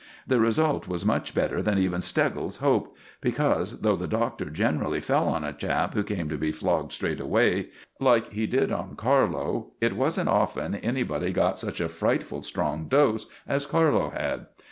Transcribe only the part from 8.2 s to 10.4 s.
he did on Carlo, it wasn't